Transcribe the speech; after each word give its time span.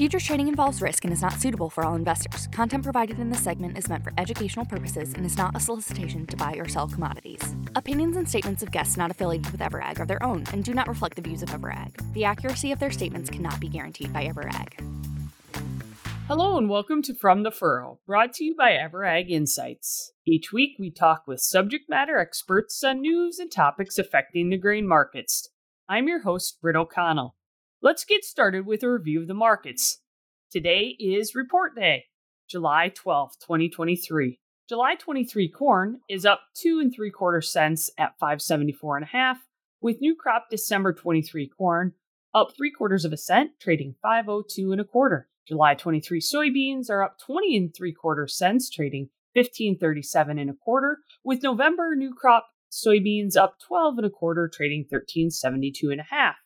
Futures 0.00 0.24
trading 0.24 0.48
involves 0.48 0.80
risk 0.80 1.04
and 1.04 1.12
is 1.12 1.20
not 1.20 1.34
suitable 1.34 1.68
for 1.68 1.84
all 1.84 1.94
investors. 1.94 2.46
Content 2.52 2.82
provided 2.82 3.18
in 3.18 3.28
this 3.28 3.44
segment 3.44 3.76
is 3.76 3.86
meant 3.90 4.02
for 4.02 4.14
educational 4.16 4.64
purposes 4.64 5.12
and 5.12 5.26
is 5.26 5.36
not 5.36 5.54
a 5.54 5.60
solicitation 5.60 6.24
to 6.24 6.38
buy 6.38 6.54
or 6.54 6.66
sell 6.66 6.88
commodities. 6.88 7.54
Opinions 7.74 8.16
and 8.16 8.26
statements 8.26 8.62
of 8.62 8.70
guests 8.70 8.96
not 8.96 9.10
affiliated 9.10 9.52
with 9.52 9.60
Ever.Ag 9.60 10.00
are 10.00 10.06
their 10.06 10.22
own 10.22 10.46
and 10.54 10.64
do 10.64 10.72
not 10.72 10.88
reflect 10.88 11.16
the 11.16 11.20
views 11.20 11.42
of 11.42 11.52
Ever.Ag. 11.52 11.92
The 12.14 12.24
accuracy 12.24 12.72
of 12.72 12.78
their 12.78 12.90
statements 12.90 13.28
cannot 13.28 13.60
be 13.60 13.68
guaranteed 13.68 14.10
by 14.10 14.24
Ever.Ag. 14.24 14.78
Hello 16.28 16.56
and 16.56 16.70
welcome 16.70 17.02
to 17.02 17.14
From 17.14 17.42
the 17.42 17.50
Furrow, 17.50 17.98
brought 18.06 18.32
to 18.36 18.44
you 18.44 18.56
by 18.56 18.72
Ever.Ag 18.72 19.30
Insights. 19.30 20.12
Each 20.26 20.50
week 20.50 20.76
we 20.78 20.90
talk 20.90 21.24
with 21.26 21.40
subject 21.40 21.90
matter 21.90 22.16
experts 22.16 22.82
on 22.82 23.02
news 23.02 23.38
and 23.38 23.52
topics 23.52 23.98
affecting 23.98 24.48
the 24.48 24.56
grain 24.56 24.88
markets. 24.88 25.50
I'm 25.90 26.08
your 26.08 26.22
host, 26.22 26.58
Britt 26.62 26.74
O'Connell. 26.74 27.34
Let's 27.82 28.04
get 28.04 28.26
started 28.26 28.66
with 28.66 28.82
a 28.82 28.90
review 28.90 29.22
of 29.22 29.26
the 29.26 29.32
markets. 29.32 30.00
Today 30.50 30.96
is 31.00 31.34
report 31.34 31.74
day, 31.74 32.04
July 32.46 32.92
12, 32.94 33.38
2023. 33.40 34.38
July 34.68 34.96
23 34.96 35.48
corn 35.48 36.00
is 36.06 36.26
up 36.26 36.42
two 36.54 36.78
and 36.78 36.92
three 36.94 37.10
quarter 37.10 37.40
cents 37.40 37.88
at 37.96 38.18
574 38.20 38.98
and 38.98 39.04
a 39.04 39.08
half, 39.08 39.38
with 39.80 40.02
new 40.02 40.14
crop 40.14 40.48
December 40.50 40.92
23 40.92 41.48
corn 41.56 41.94
up 42.34 42.48
three 42.54 42.70
quarters 42.70 43.06
of 43.06 43.14
a 43.14 43.16
cent, 43.16 43.52
trading 43.58 43.94
502 44.02 44.72
and 44.72 44.80
a 44.82 44.84
quarter. 44.84 45.30
July 45.48 45.74
23 45.74 46.20
soybeans 46.20 46.90
are 46.90 47.02
up 47.02 47.18
20 47.18 47.56
and 47.56 47.74
three 47.74 47.94
quarter 47.94 48.26
cents, 48.26 48.68
trading 48.68 49.08
1537 49.32 50.38
and 50.38 50.50
a 50.50 50.52
quarter, 50.52 50.98
with 51.24 51.42
November 51.42 51.94
new 51.96 52.12
crop 52.12 52.46
soybeans 52.70 53.38
up 53.38 53.54
12 53.66 53.96
and 53.96 54.06
a 54.06 54.10
quarter, 54.10 54.50
trading 54.52 54.80
1372 54.80 55.90
and 55.90 56.00
a 56.02 56.04
half. 56.10 56.36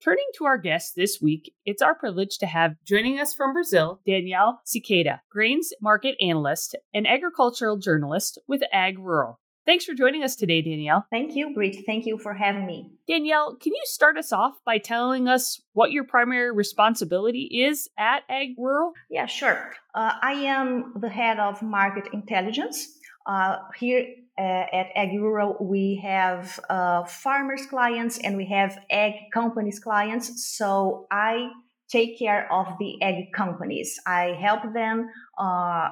Turning 0.00 0.26
to 0.36 0.44
our 0.44 0.58
guest 0.58 0.94
this 0.94 1.20
week, 1.20 1.52
it's 1.66 1.82
our 1.82 1.92
privilege 1.92 2.38
to 2.38 2.46
have 2.46 2.76
joining 2.86 3.18
us 3.18 3.34
from 3.34 3.52
Brazil, 3.52 4.00
Daniele 4.06 4.60
Siqueira, 4.64 5.18
grains 5.28 5.72
market 5.82 6.14
analyst 6.20 6.76
and 6.94 7.04
agricultural 7.04 7.78
journalist 7.78 8.38
with 8.46 8.62
AgRural. 8.72 9.38
Thanks 9.66 9.84
for 9.84 9.94
joining 9.94 10.22
us 10.22 10.36
today, 10.36 10.62
Daniele. 10.62 11.04
Thank 11.10 11.34
you, 11.34 11.52
Britt. 11.52 11.84
Thank 11.84 12.06
you 12.06 12.16
for 12.16 12.32
having 12.32 12.64
me. 12.64 12.92
Daniele, 13.08 13.56
can 13.60 13.74
you 13.74 13.82
start 13.86 14.16
us 14.16 14.32
off 14.32 14.54
by 14.64 14.78
telling 14.78 15.26
us 15.26 15.60
what 15.72 15.90
your 15.90 16.04
primary 16.04 16.52
responsibility 16.52 17.64
is 17.66 17.90
at 17.98 18.20
AgRural? 18.30 18.92
Yeah, 19.10 19.26
sure. 19.26 19.74
Uh, 19.96 20.12
I 20.22 20.34
am 20.34 20.94
the 21.00 21.08
head 21.08 21.40
of 21.40 21.60
market 21.60 22.08
intelligence. 22.12 22.86
Uh, 23.26 23.56
here 23.76 24.06
at 24.38 24.94
AgRural, 24.96 25.60
we 25.60 26.00
have 26.02 26.60
uh, 26.70 27.04
farmers 27.04 27.66
clients 27.66 28.18
and 28.18 28.36
we 28.36 28.46
have 28.46 28.78
ag 28.90 29.14
companies 29.34 29.80
clients. 29.80 30.56
So 30.56 31.06
I 31.10 31.48
take 31.90 32.18
care 32.18 32.50
of 32.52 32.66
the 32.78 33.02
ag 33.02 33.32
companies. 33.34 33.98
I 34.06 34.36
help 34.40 34.62
them 34.74 35.08
uh, 35.38 35.88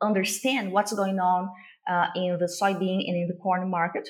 understand 0.00 0.72
what's 0.72 0.92
going 0.92 1.18
on 1.18 1.50
uh, 1.88 2.06
in 2.16 2.38
the 2.38 2.46
soybean 2.46 3.00
and 3.06 3.16
in 3.16 3.28
the 3.28 3.38
corn 3.42 3.68
market. 3.70 4.08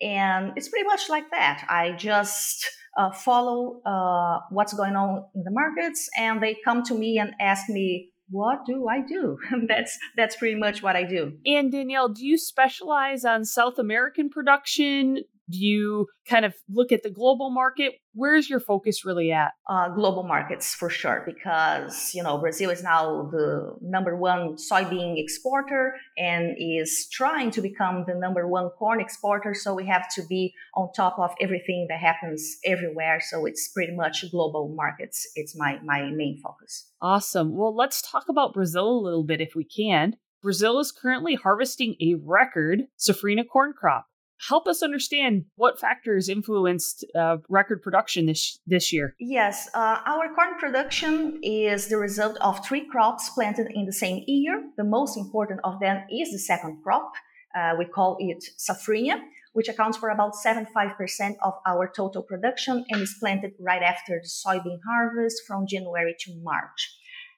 And 0.00 0.52
it's 0.56 0.68
pretty 0.68 0.86
much 0.86 1.08
like 1.08 1.30
that. 1.30 1.64
I 1.68 1.92
just 1.92 2.68
uh, 2.96 3.10
follow 3.10 3.80
uh, 3.86 4.40
what's 4.50 4.74
going 4.74 4.96
on 4.96 5.24
in 5.34 5.44
the 5.44 5.50
markets 5.50 6.08
and 6.16 6.42
they 6.42 6.56
come 6.64 6.82
to 6.84 6.94
me 6.94 7.18
and 7.18 7.32
ask 7.40 7.68
me 7.68 8.11
what 8.32 8.64
do 8.66 8.88
I 8.88 9.00
do? 9.00 9.38
that's 9.68 9.96
that's 10.16 10.36
pretty 10.36 10.58
much 10.58 10.82
what 10.82 10.96
I 10.96 11.04
do. 11.04 11.34
And 11.46 11.70
Daniele, 11.70 12.08
do 12.08 12.26
you 12.26 12.38
specialize 12.38 13.24
on 13.24 13.44
South 13.44 13.78
American 13.78 14.30
production? 14.30 15.18
Do 15.52 15.58
you 15.58 16.06
kind 16.26 16.44
of 16.44 16.54
look 16.70 16.92
at 16.92 17.02
the 17.02 17.10
global 17.10 17.50
market? 17.50 17.92
Where's 18.14 18.48
your 18.48 18.60
focus 18.60 19.04
really 19.04 19.30
at? 19.32 19.52
Uh, 19.68 19.90
global 19.90 20.22
markets 20.22 20.74
for 20.74 20.88
sure, 20.88 21.22
because 21.26 22.14
you 22.14 22.22
know 22.22 22.38
Brazil 22.38 22.70
is 22.70 22.82
now 22.82 23.28
the 23.30 23.74
number 23.82 24.16
one 24.16 24.56
soybean 24.56 25.18
exporter 25.18 25.94
and 26.16 26.56
is 26.58 27.08
trying 27.12 27.50
to 27.50 27.60
become 27.60 28.04
the 28.06 28.14
number 28.14 28.48
one 28.48 28.70
corn 28.78 29.00
exporter. 29.00 29.52
So 29.52 29.74
we 29.74 29.86
have 29.86 30.08
to 30.14 30.22
be 30.26 30.54
on 30.74 30.90
top 30.96 31.18
of 31.18 31.32
everything 31.40 31.86
that 31.90 32.00
happens 32.00 32.56
everywhere. 32.64 33.20
So 33.20 33.44
it's 33.44 33.68
pretty 33.68 33.94
much 33.94 34.24
global 34.30 34.74
markets. 34.74 35.30
It's 35.34 35.54
my 35.56 35.78
my 35.84 36.10
main 36.10 36.40
focus. 36.42 36.90
Awesome. 37.02 37.54
Well, 37.54 37.74
let's 37.76 38.00
talk 38.00 38.24
about 38.30 38.54
Brazil 38.54 38.88
a 38.88 39.04
little 39.04 39.24
bit 39.24 39.42
if 39.42 39.54
we 39.54 39.64
can. 39.64 40.16
Brazil 40.42 40.80
is 40.80 40.90
currently 40.90 41.36
harvesting 41.36 41.94
a 42.00 42.14
record 42.24 42.82
safrinha 42.98 43.44
corn 43.46 43.72
crop 43.78 44.06
help 44.48 44.66
us 44.66 44.82
understand 44.82 45.44
what 45.56 45.78
factors 45.78 46.28
influenced 46.28 47.04
uh, 47.14 47.36
record 47.48 47.82
production 47.82 48.26
this 48.26 48.58
this 48.66 48.92
year. 48.92 49.14
Yes, 49.20 49.68
uh, 49.74 49.98
our 50.06 50.34
corn 50.34 50.58
production 50.58 51.40
is 51.42 51.88
the 51.88 51.96
result 51.96 52.36
of 52.40 52.64
three 52.64 52.86
crops 52.88 53.30
planted 53.30 53.68
in 53.74 53.86
the 53.86 53.92
same 53.92 54.24
year. 54.26 54.62
The 54.76 54.84
most 54.84 55.16
important 55.16 55.60
of 55.64 55.80
them 55.80 56.04
is 56.10 56.32
the 56.32 56.38
second 56.38 56.82
crop. 56.82 57.12
Uh, 57.54 57.74
we 57.78 57.84
call 57.84 58.16
it 58.18 58.42
safrinha, 58.58 59.20
which 59.52 59.68
accounts 59.68 59.98
for 59.98 60.08
about 60.08 60.32
75% 60.34 61.34
of 61.44 61.54
our 61.66 61.92
total 61.94 62.22
production 62.22 62.84
and 62.88 63.02
is 63.02 63.14
planted 63.20 63.52
right 63.60 63.82
after 63.82 64.20
the 64.22 64.28
soybean 64.28 64.78
harvest 64.88 65.42
from 65.46 65.66
January 65.66 66.16
to 66.20 66.32
March. 66.42 66.80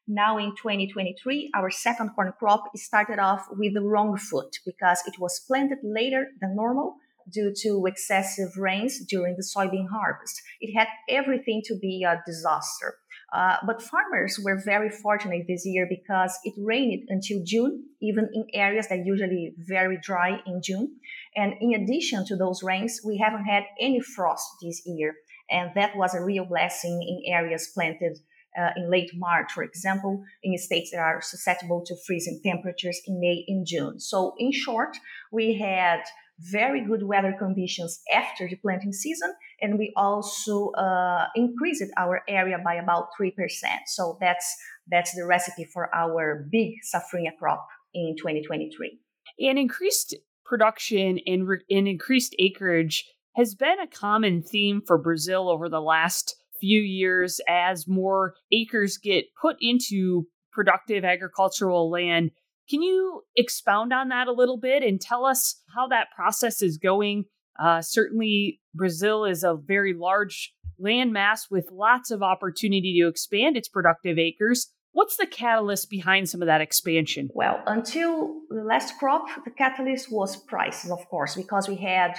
Now 0.06 0.37
in 0.37 0.50
2023, 0.50 1.53
our 1.54 1.70
second 1.70 2.10
corn 2.10 2.32
crop 2.38 2.65
started 2.76 3.19
off 3.19 3.47
with 3.50 3.72
the 3.72 3.81
wrong 3.81 4.19
foot 4.19 4.59
because 4.66 5.03
it 5.06 5.19
was 5.19 5.41
planted 5.41 5.78
later 5.82 6.28
than 6.41 6.54
normal 6.56 6.97
due 7.32 7.54
to 7.62 7.87
excessive 7.87 8.50
rains 8.59 9.00
during 9.06 9.37
the 9.37 9.43
soybean 9.43 9.88
harvest. 9.88 10.43
It 10.60 10.76
had 10.76 10.88
everything 11.09 11.62
to 11.66 11.78
be 11.81 12.04
a 12.04 12.22
disaster. 12.26 12.97
Uh, 13.32 13.56
but 13.66 13.82
farmers 13.82 14.38
were 14.44 14.60
very 14.62 14.91
fortunate 14.91 15.47
this 15.48 15.64
year 15.64 15.88
because 15.88 16.38
it 16.44 16.54
rained 16.59 17.09
until 17.09 17.43
June, 17.43 17.84
even 18.03 18.28
in 18.32 18.47
areas 18.53 18.88
that 18.88 19.06
usually 19.06 19.54
very 19.56 19.98
dry 20.03 20.38
in 20.47 20.60
June. 20.62 20.97
And 21.34 21.54
in 21.60 21.75
addition 21.75 22.26
to 22.26 22.37
those 22.37 22.62
rains, 22.62 23.00
we 23.04 23.16
haven't 23.16 23.44
had 23.44 23.64
any 23.81 24.00
frost 24.00 24.47
this 24.62 24.82
year. 24.84 25.14
And 25.50 25.70
that 25.75 25.97
was 25.97 26.14
a 26.14 26.22
real 26.22 26.44
blessing 26.44 27.03
in 27.03 27.32
areas 27.34 27.70
planted 27.75 28.19
uh, 28.59 28.70
in 28.76 28.91
late 28.91 29.10
March, 29.15 29.53
for 29.53 29.62
example, 29.62 30.22
in 30.42 30.56
states 30.59 30.91
that 30.91 30.98
are 30.98 31.20
susceptible 31.20 31.82
to 31.87 31.94
freezing 32.06 32.41
temperatures 32.44 33.00
in 33.06 33.20
May 33.20 33.44
and 33.48 33.66
June. 33.66 34.00
So, 34.00 34.34
in 34.38 34.53
short, 34.53 34.97
we 35.32 35.59
had 35.59 36.00
very 36.41 36.84
good 36.84 37.04
weather 37.04 37.34
conditions 37.38 38.00
after 38.12 38.48
the 38.48 38.56
planting 38.56 38.93
season, 38.93 39.32
and 39.60 39.78
we 39.78 39.93
also 39.97 40.70
uh, 40.70 41.26
increased 41.37 41.84
our 41.97 42.22
area 42.28 42.59
by 42.64 42.75
about 42.75 43.09
three 43.16 43.31
percent. 43.31 43.82
So 43.87 44.19
that's 44.20 44.56
that's 44.91 45.14
the 45.14 45.25
recipe 45.25 45.64
for 45.64 45.94
our 45.94 46.47
big 46.50 46.75
safrinha 46.94 47.37
crop 47.38 47.66
in 47.94 48.16
2023. 48.19 48.98
And 49.41 49.59
increased 49.59 50.14
production 50.44 51.19
and, 51.26 51.48
re- 51.48 51.64
and 51.70 51.88
increased 51.88 52.34
acreage 52.38 53.10
has 53.37 53.54
been 53.54 53.81
a 53.81 53.87
common 53.87 54.43
theme 54.43 54.82
for 54.87 54.98
Brazil 54.98 55.48
over 55.48 55.69
the 55.69 55.81
last 55.81 56.37
few 56.60 56.81
years 56.81 57.41
as 57.48 57.87
more 57.88 58.34
acres 58.53 58.98
get 58.98 59.26
put 59.41 59.56
into 59.60 60.26
productive 60.53 61.04
agricultural 61.04 61.91
land. 61.91 62.31
Can 62.70 62.82
you 62.82 63.22
expound 63.37 63.92
on 63.92 64.09
that 64.09 64.28
a 64.28 64.32
little 64.32 64.59
bit 64.59 64.82
and 64.82 65.00
tell 65.00 65.26
us 65.26 65.60
how 65.75 65.88
that 65.88 66.09
process 66.16 66.62
is 66.62 66.78
going? 66.78 67.25
Uh, 67.59 67.82
certainly, 67.82 68.60
Brazil 68.75 69.25
is 69.25 69.44
a 69.44 69.56
very 69.56 69.94
large 69.94 70.53
landmass 70.82 71.50
with 71.50 71.69
lots 71.70 72.10
of 72.10 72.22
opportunity 72.22 72.98
to 73.00 73.09
expand 73.09 73.56
its 73.56 73.69
productive 73.69 74.19
acres. 74.19 74.69
What's 74.93 75.16
the 75.16 75.26
catalyst 75.26 75.91
behind 75.91 76.28
some 76.28 76.41
of 76.41 76.47
that 76.47 76.60
expansion? 76.60 77.28
Well, 77.34 77.60
until 77.66 78.41
the 78.48 78.62
last 78.62 78.97
crop, 78.98 79.26
the 79.44 79.50
catalyst 79.50 80.10
was 80.10 80.37
prices, 80.37 80.91
of 80.91 81.04
course, 81.09 81.34
because 81.34 81.69
we 81.69 81.76
had 81.76 82.16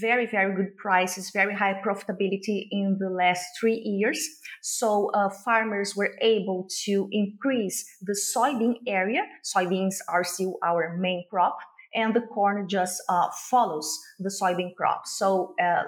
very, 0.00 0.26
very 0.26 0.54
good 0.54 0.76
prices, 0.76 1.30
very 1.30 1.54
high 1.54 1.80
profitability 1.84 2.66
in 2.70 2.96
the 2.98 3.10
last 3.10 3.44
three 3.58 3.80
years. 3.84 4.18
So 4.62 5.10
uh, 5.14 5.28
farmers 5.44 5.94
were 5.96 6.16
able 6.20 6.68
to 6.84 7.08
increase 7.12 7.84
the 8.02 8.16
soybean 8.34 8.74
area. 8.86 9.22
Soybeans 9.44 9.96
are 10.08 10.24
still 10.24 10.58
our 10.64 10.96
main 10.96 11.24
crop, 11.30 11.56
and 11.94 12.14
the 12.14 12.22
corn 12.22 12.68
just 12.68 13.02
uh, 13.08 13.28
follows 13.50 13.98
the 14.18 14.30
soybean 14.30 14.74
crop. 14.74 15.06
So 15.06 15.54
uh, 15.62 15.84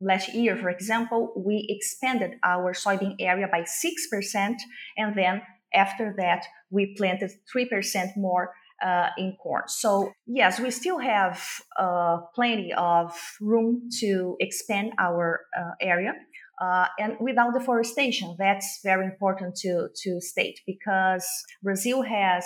last 0.00 0.34
year, 0.34 0.56
for 0.56 0.70
example, 0.70 1.32
we 1.36 1.66
expanded 1.68 2.32
our 2.44 2.72
soybean 2.72 3.16
area 3.18 3.48
by 3.50 3.62
6%, 3.62 4.54
and 4.96 5.14
then 5.16 5.42
after 5.74 6.14
that, 6.18 6.44
we 6.70 6.94
planted 6.96 7.30
3% 7.54 8.16
more 8.16 8.52
uh, 8.82 9.08
in 9.18 9.36
corn. 9.42 9.64
So 9.68 10.12
yes, 10.26 10.60
we 10.60 10.70
still 10.70 10.98
have 10.98 11.42
uh, 11.78 12.18
plenty 12.34 12.72
of 12.72 13.12
room 13.40 13.88
to 14.00 14.36
expand 14.40 14.92
our 14.98 15.40
uh, 15.58 15.72
area. 15.80 16.14
Uh, 16.60 16.86
and 16.98 17.16
without 17.20 17.54
deforestation, 17.54 18.36
that's 18.38 18.80
very 18.84 19.06
important 19.06 19.56
to, 19.56 19.88
to 20.02 20.20
state 20.20 20.60
because 20.66 21.26
Brazil 21.62 22.02
has 22.02 22.44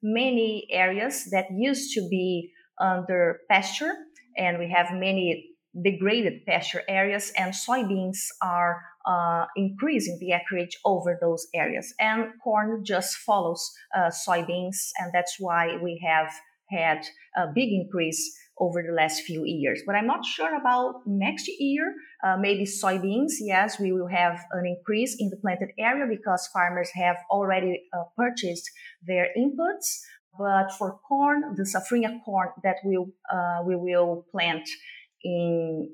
many 0.00 0.68
areas 0.70 1.28
that 1.32 1.46
used 1.50 1.92
to 1.94 2.08
be 2.08 2.52
under 2.80 3.40
pasture, 3.50 3.92
and 4.36 4.58
we 4.58 4.70
have 4.70 4.92
many 4.92 5.47
degraded 5.82 6.44
pasture 6.46 6.82
areas, 6.88 7.32
and 7.36 7.52
soybeans 7.52 8.18
are 8.42 8.80
uh, 9.06 9.46
increase 9.56 10.08
in 10.08 10.18
the 10.18 10.32
acreage 10.32 10.76
over 10.84 11.18
those 11.20 11.46
areas. 11.54 11.94
And 11.98 12.26
corn 12.42 12.84
just 12.84 13.16
follows 13.16 13.70
uh, 13.96 14.10
soybeans, 14.10 14.90
and 14.98 15.12
that's 15.12 15.36
why 15.38 15.78
we 15.82 16.00
have 16.06 16.32
had 16.70 17.06
a 17.36 17.46
big 17.54 17.70
increase 17.72 18.36
over 18.60 18.82
the 18.82 18.92
last 18.92 19.22
few 19.22 19.44
years. 19.44 19.82
But 19.86 19.94
I'm 19.94 20.06
not 20.06 20.24
sure 20.24 20.54
about 20.56 21.06
next 21.06 21.48
year. 21.58 21.94
Uh, 22.24 22.36
maybe 22.36 22.64
soybeans, 22.64 23.34
yes, 23.40 23.78
we 23.78 23.92
will 23.92 24.08
have 24.08 24.44
an 24.52 24.66
increase 24.66 25.16
in 25.18 25.30
the 25.30 25.36
planted 25.36 25.70
area 25.78 26.06
because 26.08 26.48
farmers 26.52 26.90
have 26.94 27.16
already 27.30 27.82
uh, 27.92 28.04
purchased 28.16 28.68
their 29.06 29.28
inputs. 29.38 30.00
But 30.38 30.72
for 30.72 30.98
corn, 31.08 31.54
the 31.56 31.62
safrinha 31.64 32.22
corn 32.24 32.50
that 32.62 32.76
we'll, 32.84 33.08
uh, 33.32 33.62
we 33.64 33.76
will 33.76 34.26
plant 34.30 34.68
in 35.24 35.90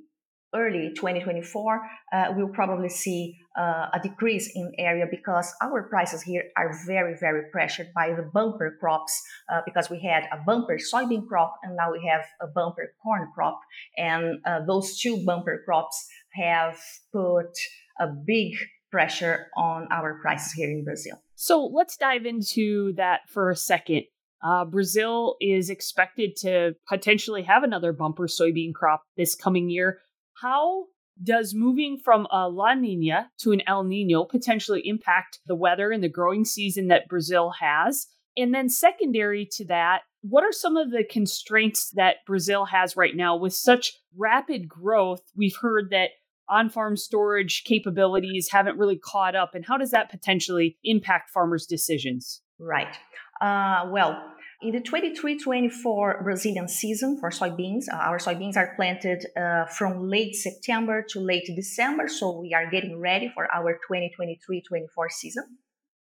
early 0.55 0.93
2024, 0.95 1.83
uh, 2.13 2.27
we'll 2.37 2.49
probably 2.49 2.89
see 2.89 3.37
uh, 3.59 3.89
a 3.93 4.01
decrease 4.03 4.51
in 4.55 4.73
area 4.79 5.05
because 5.11 5.53
our 5.63 5.83
prices 5.89 6.23
here 6.23 6.45
are 6.57 6.73
very, 6.87 7.17
very 7.19 7.51
pressured 7.51 7.89
by 7.95 8.13
the 8.13 8.23
bumper 8.23 8.77
crops 8.81 9.21
uh, 9.53 9.61
because 9.65 9.91
we 9.91 10.01
had 10.01 10.25
a 10.33 10.43
bumper 10.45 10.79
soybean 10.79 11.27
crop 11.27 11.57
and 11.63 11.77
now 11.77 11.93
we 11.93 12.07
have 12.09 12.25
a 12.41 12.47
bumper 12.47 12.93
corn 13.03 13.29
crop. 13.35 13.61
And 13.97 14.39
uh, 14.47 14.61
those 14.67 14.99
two 14.99 15.25
bumper 15.25 15.63
crops 15.65 16.07
have 16.35 16.79
put 17.13 17.53
a 18.01 18.07
big 18.09 18.55
pressure 18.91 19.49
on 19.57 19.89
our 19.91 20.21
prices 20.21 20.53
here 20.53 20.71
in 20.71 20.85
Brazil. 20.85 21.21
So 21.35 21.65
let's 21.67 21.97
dive 21.97 22.27
into 22.27 22.93
that 22.97 23.29
for 23.29 23.51
a 23.51 23.57
second. 23.57 24.05
Uh, 24.45 24.65
Brazil 24.65 25.37
is 25.41 25.71
expected 25.71 26.37
to 26.37 26.75
potentially 26.87 27.43
have 27.43 27.63
another 27.63 27.93
bumper 27.93 28.27
soybean 28.27 28.75
crop 28.75 29.03
this 29.17 29.35
coming 29.35 29.71
year. 29.71 30.01
How 30.41 30.85
does 31.23 31.55
moving 31.55 31.97
from 31.97 32.27
a 32.31 32.49
La 32.49 32.75
Nina 32.75 33.31
to 33.39 33.53
an 33.53 33.63
El 33.67 33.85
Nino 33.85 34.25
potentially 34.25 34.83
impact 34.85 35.39
the 35.47 35.55
weather 35.55 35.91
and 35.91 36.03
the 36.03 36.09
growing 36.09 36.45
season 36.45 36.89
that 36.89 37.09
Brazil 37.09 37.55
has? 37.61 38.09
And 38.37 38.53
then, 38.53 38.69
secondary 38.69 39.49
to 39.53 39.65
that, 39.67 40.03
what 40.23 40.43
are 40.43 40.53
some 40.53 40.77
of 40.77 40.91
the 40.91 41.05
constraints 41.09 41.91
that 41.91 42.17
Brazil 42.27 42.65
has 42.67 42.97
right 42.97 43.15
now 43.15 43.37
with 43.37 43.55
such 43.55 43.93
rapid 44.17 44.69
growth? 44.69 45.23
We've 45.37 45.57
heard 45.57 45.91
that 45.91 46.11
on 46.49 46.69
farm 46.69 46.97
storage 46.97 47.63
capabilities 47.65 48.49
haven't 48.51 48.77
really 48.77 48.99
caught 48.99 49.37
up. 49.37 49.55
And 49.55 49.65
how 49.65 49.79
does 49.79 49.93
that 49.93 50.11
potentially 50.11 50.77
impact 50.83 51.31
farmers' 51.31 51.65
decisions? 51.65 52.43
Right. 52.59 52.99
Uh, 53.41 53.89
well, 53.91 54.34
in 54.65 54.73
the 54.73 54.81
23-24 54.81 56.25
Brazilian 56.25 56.69
season 56.69 57.19
for 57.21 57.29
soybeans, 57.29 57.85
uh, 57.93 57.97
our 57.97 58.19
soybeans 58.19 58.57
are 58.57 58.73
planted 58.77 59.27
uh, 59.37 59.67
from 59.67 60.09
late 60.09 60.35
September 60.35 61.05
to 61.11 61.21
late 61.21 61.47
December, 61.55 62.09
so 62.09 62.41
we 62.41 62.55
are 62.55 62.71
getting 62.71 62.99
ready 62.99 63.31
for 63.35 63.47
our 63.55 63.79
2023-24 63.91 65.11
season. 65.11 65.45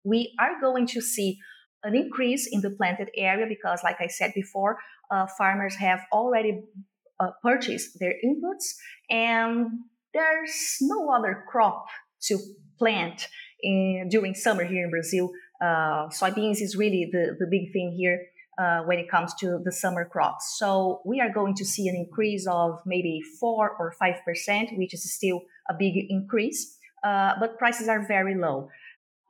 We 0.05 0.37
are 0.39 0.61
going 0.61 0.87
to 0.89 1.01
see 1.01 1.39
an 1.83 1.97
increase 1.97 2.49
in 2.51 2.61
the 2.61 2.71
planted 2.71 3.11
area 3.17 3.47
because, 3.49 3.81
like 3.83 4.01
I 4.01 4.07
said 4.07 4.33
before, 4.37 4.79
uh, 5.11 5.27
farmers 5.37 5.75
have 5.75 6.03
already 6.13 6.63
uh, 7.19 7.31
purchased 7.43 7.99
their 7.99 8.15
inputs, 8.25 8.75
and 9.11 9.67
there's 10.13 10.77
no 10.81 11.11
other 11.11 11.45
crop 11.49 11.87
to 12.29 12.39
plant 12.79 13.27
in, 13.61 14.09
during 14.11 14.35
summer 14.35 14.65
here 14.65 14.85
in 14.85 14.91
Brazil. 14.91 15.33
Uh, 15.61 16.07
soybeans 16.09 16.61
is 16.61 16.77
really 16.77 17.09
the, 17.11 17.35
the 17.41 17.47
big 17.51 17.73
thing 17.73 17.97
here 17.99 18.21
uh, 18.59 18.81
when 18.83 18.99
it 18.99 19.11
comes 19.11 19.35
to 19.35 19.61
the 19.65 19.73
summer 19.73 20.05
crops. 20.05 20.57
So 20.59 21.01
we 21.05 21.21
are 21.21 21.33
going 21.33 21.55
to 21.55 21.65
see 21.65 21.89
an 21.89 21.97
increase 21.97 22.47
of 22.47 22.79
maybe 22.87 23.21
4 23.41 23.77
or 23.79 23.95
5%, 24.01 24.79
which 24.79 24.95
is 24.95 25.13
still 25.13 25.43
a 25.69 25.75
big 25.75 25.95
increase, 26.09 26.77
uh, 27.03 27.35
but 27.41 27.59
prices 27.59 27.89
are 27.89 28.07
very 28.07 28.35
low. 28.35 28.69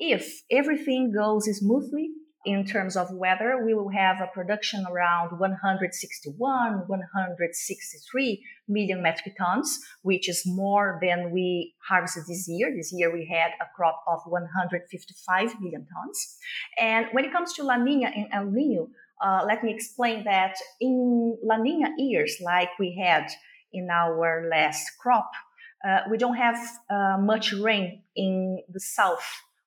If 0.01 0.43
everything 0.51 1.13
goes 1.13 1.45
smoothly 1.57 2.11
in 2.45 2.65
terms 2.67 2.97
of 2.97 3.09
weather, 3.13 3.63
we 3.65 3.73
will 3.73 3.89
have 3.89 4.21
a 4.21 4.27
production 4.27 4.85
around 4.91 5.39
161, 5.39 6.85
163 6.87 8.45
million 8.69 9.03
metric 9.03 9.35
tons, 9.39 9.81
which 10.03 10.29
is 10.29 10.43
more 10.45 10.99
than 11.01 11.31
we 11.31 11.75
harvested 11.89 12.25
this 12.29 12.47
year. 12.49 12.71
This 12.77 12.93
year 12.93 13.13
we 13.13 13.27
had 13.27 13.53
a 13.61 13.67
crop 13.75 14.03
of 14.07 14.21
155 14.27 15.61
million 15.61 15.87
tons. 15.87 16.37
And 16.79 17.07
when 17.13 17.25
it 17.25 17.33
comes 17.33 17.55
to 17.55 17.63
La 17.63 17.77
Nina 17.77 18.09
and 18.15 18.27
El 18.33 18.51
Nino, 18.51 18.89
uh, 19.23 19.45
let 19.47 19.63
me 19.63 19.73
explain 19.73 20.25
that 20.25 20.57
in 20.81 21.37
La 21.43 21.57
Nina 21.57 21.91
years, 21.99 22.37
like 22.41 22.71
we 22.79 22.99
had 23.01 23.27
in 23.73 23.89
our 23.91 24.49
last 24.51 24.91
crop, 25.01 25.31
uh, 25.87 26.01
we 26.11 26.17
don't 26.17 26.37
have 26.37 26.57
uh, 26.91 27.17
much 27.21 27.53
rain 27.53 28.03
in 28.17 28.63
the 28.73 28.81
south 28.81 29.25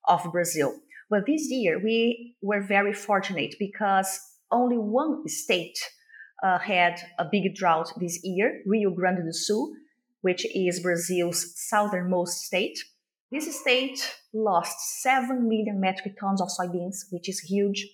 of 0.08 0.24
Brazil. 0.32 0.74
But 1.10 1.26
this 1.26 1.50
year, 1.50 1.80
we 1.82 2.36
were 2.42 2.62
very 2.62 2.94
fortunate 2.94 3.56
because 3.60 4.20
only 4.52 4.78
one 4.78 5.28
state 5.28 5.78
uh, 6.44 6.60
had 6.60 7.00
a 7.18 7.26
big 7.26 7.56
drought 7.56 7.92
this 8.00 8.20
year, 8.24 8.62
Rio 8.66 8.90
Grande 8.90 9.24
do 9.26 9.32
Sul, 9.32 9.74
which 10.22 10.46
is 10.56 10.80
Brazil's 10.80 11.54
southernmost 11.56 12.42
state. 12.42 12.80
This 13.32 13.60
state 13.60 14.00
lost 14.34 15.02
7 15.02 15.48
million 15.48 15.80
metric 15.80 16.18
tons 16.20 16.42
of 16.42 16.50
soybeans, 16.50 17.06
which 17.12 17.28
is 17.28 17.40
huge, 17.40 17.88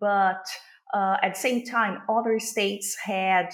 but 0.00 0.44
uh, 0.94 1.16
at 1.22 1.34
the 1.34 1.40
same 1.40 1.64
time, 1.64 2.02
other 2.08 2.38
states 2.38 2.96
had 3.04 3.50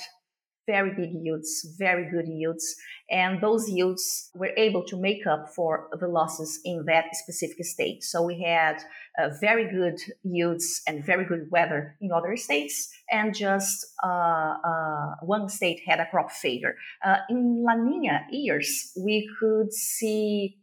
very 0.67 0.91
big 0.95 1.11
yields, 1.13 1.75
very 1.79 2.09
good 2.11 2.29
yields, 2.29 2.77
and 3.11 3.41
those 3.41 3.69
yields 3.69 4.31
were 4.35 4.53
able 4.57 4.85
to 4.85 4.97
make 4.97 5.27
up 5.27 5.49
for 5.55 5.89
the 5.99 6.07
losses 6.07 6.61
in 6.65 6.85
that 6.87 7.07
specific 7.15 7.65
state. 7.65 8.05
So 8.05 8.23
we 8.23 8.41
had 8.43 8.77
uh, 9.19 9.31
very 9.41 9.71
good 9.71 9.99
yields 10.23 10.83
and 10.87 11.05
very 11.05 11.25
good 11.25 11.51
weather 11.51 11.97
in 12.01 12.13
other 12.13 12.37
states, 12.37 12.89
and 13.11 13.35
just 13.35 13.87
uh, 14.05 14.55
uh 14.65 15.15
one 15.23 15.49
state 15.49 15.81
had 15.87 16.01
a 16.01 16.07
crop 16.11 16.31
failure. 16.31 16.77
Uh, 17.05 17.17
in 17.29 17.65
La 17.65 17.75
Nina 17.75 18.27
years, 18.31 18.93
we 18.97 19.29
could 19.41 19.73
see 19.73 20.59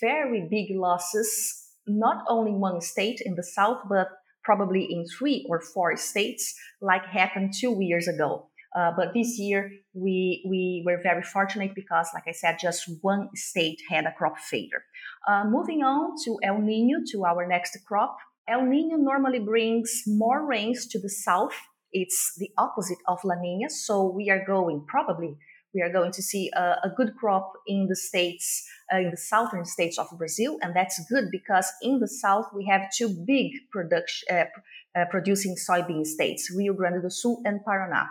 very 0.00 0.46
big 0.50 0.68
losses, 0.74 1.68
not 1.86 2.24
only 2.28 2.52
one 2.52 2.80
state 2.80 3.20
in 3.24 3.34
the 3.34 3.42
south, 3.42 3.82
but 3.88 4.08
probably 4.44 4.84
in 4.90 5.04
three 5.06 5.46
or 5.48 5.60
four 5.60 5.96
states, 5.96 6.54
like 6.80 7.04
happened 7.06 7.52
two 7.58 7.76
years 7.80 8.08
ago. 8.08 8.48
Uh, 8.74 8.90
but 8.96 9.12
this 9.12 9.38
year 9.38 9.70
we 9.92 10.42
we 10.48 10.82
were 10.86 10.98
very 11.02 11.22
fortunate 11.22 11.74
because, 11.74 12.08
like 12.14 12.24
I 12.26 12.32
said, 12.32 12.56
just 12.58 12.88
one 13.02 13.28
state 13.34 13.80
had 13.90 14.06
a 14.06 14.12
crop 14.12 14.38
failure. 14.38 14.84
Uh, 15.28 15.44
moving 15.44 15.82
on 15.82 16.16
to 16.24 16.38
El 16.42 16.58
Nino, 16.58 17.00
to 17.12 17.24
our 17.24 17.46
next 17.46 17.76
crop. 17.86 18.16
El 18.48 18.64
Nino 18.64 18.96
normally 18.96 19.40
brings 19.40 20.02
more 20.06 20.46
rains 20.46 20.86
to 20.88 20.98
the 20.98 21.10
south. 21.10 21.54
It's 21.92 22.32
the 22.38 22.50
opposite 22.56 22.98
of 23.06 23.18
La 23.24 23.34
Nina, 23.34 23.68
so 23.68 24.04
we 24.04 24.30
are 24.30 24.42
going 24.44 24.84
probably 24.88 25.36
we 25.74 25.82
are 25.82 25.92
going 25.92 26.12
to 26.12 26.22
see 26.22 26.50
a, 26.54 26.76
a 26.84 26.92
good 26.96 27.14
crop 27.16 27.52
in 27.66 27.86
the 27.88 27.96
states, 27.96 28.68
uh, 28.92 28.98
in 28.98 29.10
the 29.10 29.16
southern 29.16 29.64
states 29.64 29.98
of 29.98 30.06
Brazil, 30.18 30.58
and 30.62 30.74
that's 30.76 31.00
good 31.08 31.30
because 31.30 31.66
in 31.82 31.98
the 31.98 32.08
south 32.08 32.46
we 32.54 32.66
have 32.66 32.82
two 32.96 33.08
big 33.26 33.52
production, 33.70 34.28
uh, 34.30 34.44
uh, 34.94 35.04
producing 35.10 35.56
soybean 35.56 36.06
states, 36.06 36.52
Rio 36.56 36.74
Grande 36.74 37.02
do 37.02 37.10
Sul 37.10 37.40
and 37.44 37.60
Paraná. 37.66 38.06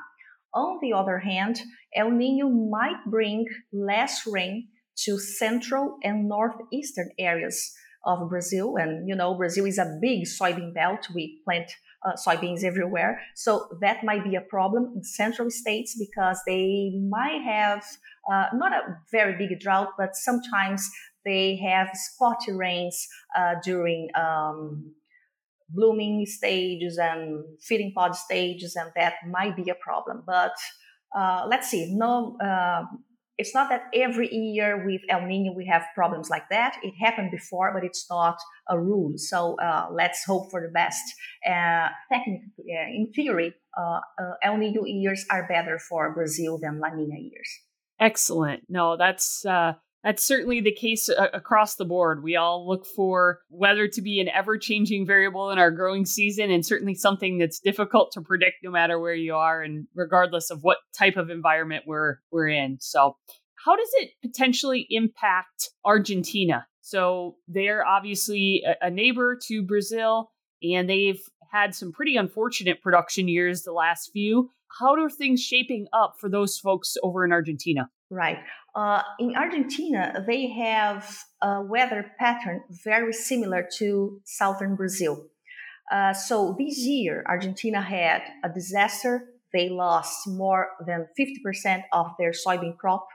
On 0.53 0.79
the 0.81 0.93
other 0.93 1.19
hand, 1.19 1.61
El 1.95 2.11
Nino 2.11 2.49
might 2.49 3.05
bring 3.05 3.45
less 3.71 4.27
rain 4.27 4.67
to 4.97 5.17
central 5.17 5.97
and 6.03 6.27
northeastern 6.27 7.11
areas 7.17 7.73
of 8.05 8.29
Brazil. 8.29 8.75
And, 8.75 9.07
you 9.07 9.15
know, 9.15 9.35
Brazil 9.35 9.65
is 9.65 9.77
a 9.77 9.97
big 10.01 10.23
soybean 10.25 10.73
belt. 10.73 11.07
We 11.13 11.39
plant 11.45 11.71
uh, 12.03 12.13
soybeans 12.13 12.63
everywhere. 12.63 13.22
So 13.36 13.67
that 13.81 14.03
might 14.03 14.24
be 14.24 14.36
a 14.36 14.41
problem 14.41 14.93
in 14.96 15.03
central 15.03 15.50
states 15.50 15.96
because 15.98 16.39
they 16.46 16.91
might 17.10 17.41
have 17.43 17.86
uh, 18.31 18.48
not 18.53 18.74
a 18.74 18.98
very 19.12 19.38
big 19.38 19.60
drought, 19.60 19.89
but 19.98 20.15
sometimes 20.15 20.89
they 21.25 21.55
have 21.58 21.89
spotty 21.93 22.51
rains 22.51 23.08
uh, 23.38 23.55
during 23.63 24.10
um, 24.15 24.93
blooming 25.70 26.25
stages 26.25 26.98
and 26.98 27.43
feeding 27.62 27.93
pod 27.93 28.15
stages, 28.15 28.75
and 28.75 28.91
that 28.96 29.15
might 29.29 29.55
be 29.55 29.70
a 29.70 29.75
problem. 29.75 30.24
But 30.25 30.53
uh, 31.15 31.46
let's 31.48 31.70
see. 31.70 31.93
No, 31.93 32.38
uh, 32.39 32.84
it's 33.41 33.55
not 33.55 33.69
that 33.69 33.86
every 33.93 34.29
year 34.33 34.86
with 34.86 35.01
El 35.10 35.25
Nino 35.25 35.51
we 35.53 35.65
have 35.65 35.83
problems 35.95 36.29
like 36.29 36.48
that. 36.51 36.77
It 36.83 36.93
happened 37.01 37.31
before, 37.31 37.74
but 37.74 37.83
it's 37.83 38.05
not 38.07 38.38
a 38.69 38.79
rule. 38.79 39.13
So 39.17 39.55
uh, 39.60 39.88
let's 39.91 40.24
hope 40.24 40.51
for 40.51 40.62
the 40.62 40.71
best. 40.71 41.03
Uh, 41.45 41.89
technically, 42.13 42.69
uh, 42.69 42.88
in 42.98 43.12
theory, 43.15 43.55
uh, 43.75 44.00
uh, 44.21 44.33
El 44.43 44.57
Nino 44.57 44.86
years 44.86 45.25
are 45.31 45.48
better 45.48 45.79
for 45.79 46.13
Brazil 46.13 46.60
than 46.62 46.79
La 46.79 46.89
Nina 46.89 47.19
years. 47.19 47.50
Excellent. 48.00 48.62
No, 48.69 48.95
that's 48.95 49.43
that's 50.03 50.24
certainly 50.24 50.62
the 50.62 50.74
case 50.74 51.10
across 51.10 51.75
the 51.75 51.86
board. 51.86 52.24
We 52.24 52.36
all 52.36 52.67
look 52.67 52.86
for 52.86 53.39
weather 53.50 53.88
to 53.88 54.01
be 54.01 54.20
an 54.20 54.29
ever 54.29 54.58
changing 54.58 55.05
variable 55.05 55.51
in 55.51 55.60
our 55.60 55.72
growing 55.72 56.05
season, 56.05 56.50
and 56.50 56.65
certainly 56.65 56.96
something 56.96 57.38
that's 57.38 57.60
difficult 57.60 58.12
to 58.13 58.22
predict 58.22 58.58
no 58.63 58.72
matter 58.72 59.00
where 59.00 59.13
you 59.13 59.36
are 59.36 59.62
and 59.62 59.88
regardless 59.93 60.50
of 60.50 60.63
what 60.63 60.77
type 60.98 61.17
of 61.17 61.29
environment 61.29 61.84
we're, 61.86 62.17
we're 62.31 62.48
in. 62.48 62.77
So, 62.79 63.17
how 63.63 63.75
does 63.75 63.89
it 63.98 64.12
potentially 64.24 64.88
impact 64.89 65.70
Argentina? 65.86 66.65
So 66.81 67.36
they're 67.48 67.86
obviously 67.86 68.63
a, 68.65 68.88
a 68.88 68.89
neighbor 68.89 69.38
to 69.48 69.63
Brazil, 69.63 70.31
and 70.63 70.89
they've 70.89 71.22
had 71.51 71.75
some 71.75 71.91
pretty 71.91 72.17
unfortunate 72.17 72.81
production 72.81 73.27
years 73.27 73.62
the 73.62 73.72
last 73.72 74.10
few. 74.12 74.50
How 74.79 74.96
are 74.96 75.10
things 75.10 75.41
shaping 75.41 75.88
up 75.93 76.15
for 76.20 76.29
those 76.29 76.58
folks 76.58 76.98
over 77.03 77.24
in 77.24 77.31
Argentina? 77.31 77.89
Right. 78.10 78.38
Uh, 78.73 79.01
in 79.19 79.35
Argentina, 79.35 80.23
they 80.25 80.47
have 80.49 81.17
a 81.41 81.61
weather 81.61 82.11
pattern 82.17 82.61
very 82.83 83.11
similar 83.11 83.67
to 83.77 84.21
southern 84.23 84.75
Brazil. 84.75 85.27
Uh, 85.91 86.13
so 86.13 86.55
this 86.57 86.77
year, 86.77 87.23
Argentina 87.27 87.81
had 87.81 88.21
a 88.43 88.49
disaster. 88.49 89.25
They 89.53 89.67
lost 89.69 90.25
more 90.25 90.69
than 90.87 91.07
50% 91.19 91.83
of 91.91 92.11
their 92.17 92.31
soybean 92.31 92.77
crop 92.77 93.05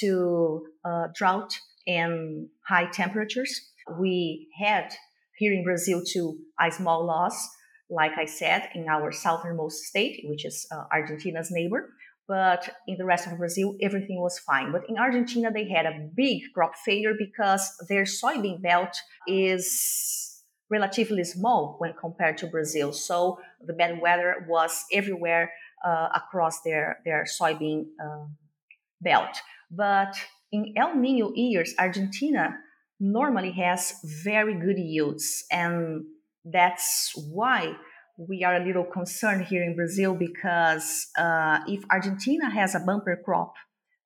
to 0.00 0.66
uh, 0.84 1.06
drought 1.14 1.56
and 1.86 2.48
high 2.66 2.86
temperatures. 2.86 3.60
We 4.00 4.48
had 4.58 4.92
here 5.38 5.52
in 5.52 5.62
Brazil 5.62 6.02
too 6.04 6.38
a 6.60 6.72
small 6.72 7.06
loss, 7.06 7.48
like 7.88 8.18
I 8.18 8.24
said, 8.24 8.70
in 8.74 8.88
our 8.88 9.12
southernmost 9.12 9.84
state, 9.84 10.22
which 10.24 10.44
is 10.44 10.66
uh, 10.72 10.84
Argentina's 10.92 11.52
neighbor. 11.52 11.90
But 12.28 12.68
in 12.88 12.96
the 12.98 13.04
rest 13.04 13.26
of 13.26 13.38
Brazil, 13.38 13.76
everything 13.80 14.20
was 14.20 14.38
fine. 14.38 14.72
But 14.72 14.88
in 14.88 14.98
Argentina, 14.98 15.50
they 15.52 15.68
had 15.68 15.86
a 15.86 16.08
big 16.14 16.42
crop 16.54 16.74
failure 16.84 17.14
because 17.16 17.76
their 17.88 18.02
soybean 18.02 18.60
belt 18.60 18.96
is 19.28 20.42
relatively 20.68 21.22
small 21.22 21.76
when 21.78 21.94
compared 21.94 22.38
to 22.38 22.46
Brazil. 22.48 22.92
So 22.92 23.38
the 23.64 23.72
bad 23.72 24.00
weather 24.00 24.44
was 24.48 24.84
everywhere 24.92 25.52
uh, 25.84 26.08
across 26.14 26.62
their, 26.62 26.98
their 27.04 27.24
soybean 27.24 27.84
uh, 28.02 28.26
belt. 29.00 29.36
But 29.70 30.16
in 30.50 30.74
El 30.76 30.96
Nino 30.96 31.32
years, 31.34 31.74
Argentina 31.78 32.56
normally 32.98 33.52
has 33.52 33.94
very 34.24 34.54
good 34.54 34.78
yields. 34.78 35.44
And 35.50 36.04
that's 36.44 37.12
why 37.30 37.76
we 38.18 38.44
are 38.44 38.56
a 38.56 38.64
little 38.64 38.84
concerned 38.84 39.46
here 39.46 39.62
in 39.62 39.76
Brazil 39.76 40.14
because 40.14 41.08
uh, 41.18 41.60
if 41.66 41.84
Argentina 41.90 42.50
has 42.50 42.74
a 42.74 42.80
bumper 42.80 43.20
crop 43.24 43.54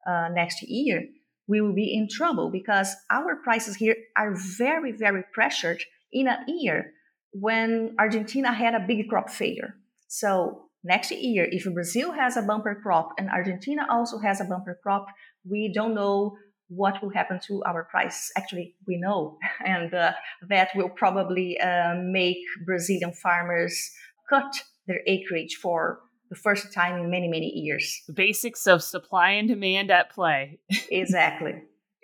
uh, 0.07 0.29
next 0.33 0.63
year, 0.63 1.05
we 1.47 1.61
will 1.61 1.75
be 1.75 1.95
in 1.95 2.09
trouble 2.09 2.51
because 2.51 2.95
our 3.11 3.37
prices 3.43 3.77
here 3.77 3.97
are 4.17 4.35
very, 4.59 4.93
very 4.93 5.25
pressured 5.33 5.83
in 6.13 6.27
a 6.27 6.39
year 6.47 6.93
when 7.33 7.95
Argentina 7.99 8.53
had 8.53 8.75
a 8.75 8.85
big 8.87 9.09
crop 9.09 9.31
failure. 9.31 9.75
So 10.09 10.71
next 10.83 11.13
year, 11.13 11.47
if 11.51 11.65
Brazil 11.73 12.13
has 12.13 12.37
a 12.37 12.43
bumper 12.43 12.79
crop 12.83 13.11
and 13.19 13.29
Argentina 13.31 13.87
also 13.89 14.19
has 14.19 14.41
a 14.41 14.45
bumper 14.45 14.79
crop, 14.83 15.07
we 15.49 15.73
don't 15.73 15.95
know 15.95 16.37
what 16.71 17.03
will 17.03 17.11
happen 17.11 17.41
to 17.49 17.63
our 17.65 17.85
price. 17.85 18.31
Actually, 18.37 18.75
we 18.87 18.97
know, 18.97 19.37
and 19.67 19.93
uh, 19.93 20.13
that 20.49 20.71
will 20.75 20.89
probably 20.89 21.61
uh, 21.61 21.95
make 21.97 22.39
Brazilian 22.65 23.13
farmers 23.13 23.91
cut 24.29 24.53
their 24.87 25.01
acreage 25.07 25.57
for 25.57 26.01
the 26.31 26.37
first 26.37 26.73
time 26.73 26.97
in 26.99 27.11
many, 27.11 27.29
many 27.29 27.47
years. 27.47 28.03
The 28.07 28.13
basics 28.13 28.67
of 28.67 28.83
supply 28.83 29.31
and 29.31 29.49
demand 29.49 29.91
at 29.91 30.11
play. 30.11 30.61
exactly. 30.91 31.55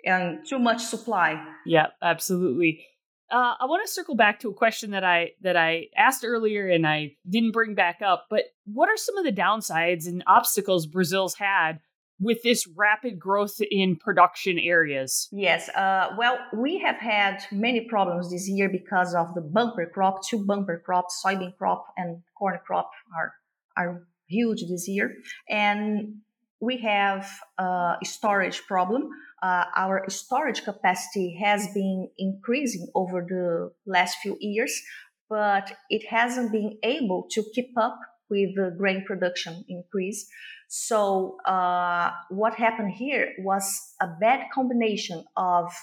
And 0.05 0.45
too 0.47 0.59
much 0.59 0.83
supply. 0.83 1.43
Yeah, 1.65 1.87
absolutely. 2.01 2.85
Uh, 3.31 3.55
I 3.59 3.65
want 3.65 3.85
to 3.85 3.91
circle 3.91 4.15
back 4.15 4.39
to 4.41 4.49
a 4.49 4.53
question 4.53 4.91
that 4.91 5.03
I 5.03 5.31
that 5.41 5.57
I 5.57 5.87
asked 5.97 6.23
earlier 6.23 6.69
and 6.69 6.87
I 6.87 7.15
didn't 7.29 7.51
bring 7.51 7.75
back 7.75 8.01
up. 8.01 8.27
But 8.29 8.43
what 8.65 8.87
are 8.87 8.95
some 8.95 9.17
of 9.17 9.25
the 9.25 9.33
downsides 9.33 10.07
and 10.07 10.23
obstacles 10.27 10.85
Brazil's 10.85 11.35
had 11.35 11.79
with 12.19 12.41
this 12.43 12.65
rapid 12.75 13.19
growth 13.19 13.57
in 13.71 13.95
production 13.95 14.57
areas? 14.59 15.27
Yes. 15.31 15.69
Uh, 15.69 16.09
well, 16.17 16.37
we 16.53 16.79
have 16.79 16.97
had 16.97 17.43
many 17.51 17.81
problems 17.81 18.31
this 18.31 18.49
year 18.49 18.69
because 18.69 19.13
of 19.13 19.33
the 19.35 19.41
bumper 19.41 19.89
crop. 19.93 20.27
Two 20.27 20.45
bumper 20.45 20.81
crops, 20.83 21.21
soybean 21.23 21.55
crop 21.57 21.85
and 21.95 22.21
corn 22.37 22.59
crop, 22.65 22.89
are 23.15 23.33
are 23.77 24.03
huge 24.27 24.61
this 24.69 24.87
year, 24.87 25.13
and 25.49 26.15
we 26.59 26.77
have 26.77 27.29
a 27.59 27.95
storage 28.03 28.63
problem. 28.67 29.09
Uh, 29.43 29.65
our 29.75 30.03
storage 30.09 30.63
capacity 30.63 31.37
has 31.43 31.67
been 31.73 32.09
increasing 32.17 32.87
over 32.95 33.23
the 33.27 33.71
last 33.85 34.17
few 34.23 34.35
years, 34.39 34.81
but 35.29 35.71
it 35.91 36.03
hasn't 36.09 36.51
been 36.51 36.77
able 36.83 37.27
to 37.29 37.43
keep 37.53 37.69
up 37.77 37.99
with 38.29 38.55
the 38.55 38.73
grain 38.77 39.03
production 39.05 39.63
increase. 39.69 40.27
So 40.67 41.37
uh, 41.45 42.11
what 42.29 42.55
happened 42.55 42.91
here 42.91 43.33
was 43.39 43.93
a 44.01 44.07
bad 44.07 44.47
combination 44.53 45.23
of 45.35 45.73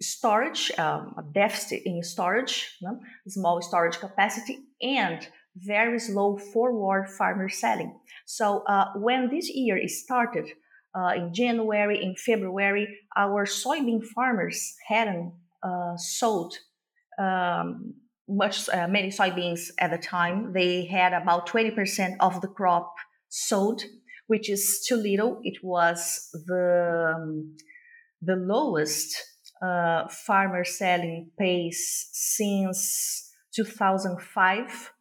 storage, 0.00 0.72
um, 0.78 1.14
a 1.18 1.22
deficit 1.22 1.82
in 1.84 2.02
storage, 2.02 2.76
know, 2.82 2.98
small 3.28 3.60
storage 3.62 3.98
capacity, 3.98 4.58
and 4.80 5.26
very 5.56 5.98
slow 5.98 6.36
forward 6.36 7.08
farmer 7.08 7.48
selling. 7.48 7.98
So 8.26 8.64
uh, 8.66 8.86
when 8.96 9.28
this 9.28 9.48
year 9.48 9.80
started, 9.88 10.48
uh, 10.94 11.12
in 11.16 11.34
January, 11.34 12.02
in 12.02 12.14
February, 12.14 12.86
our 13.16 13.46
soybean 13.46 14.04
farmers 14.14 14.74
hadn't 14.86 15.32
uh, 15.62 15.96
sold 15.96 16.56
um, 17.18 17.94
much, 18.28 18.68
uh, 18.68 18.86
many 18.88 19.08
soybeans 19.08 19.70
at 19.78 19.90
the 19.90 19.98
time. 19.98 20.52
They 20.52 20.84
had 20.84 21.12
about 21.12 21.48
20% 21.48 22.16
of 22.20 22.40
the 22.40 22.48
crop 22.48 22.94
sold 23.28 23.82
which 24.26 24.48
is 24.50 24.84
too 24.86 24.96
little. 24.96 25.40
It 25.42 25.62
was 25.62 26.28
the 26.46 27.14
um, 27.16 27.56
the 28.22 28.36
lowest 28.36 29.22
uh, 29.62 30.08
farmer 30.08 30.64
selling 30.64 31.30
pace 31.38 32.08
since 32.12 33.30
2005. 33.54 34.92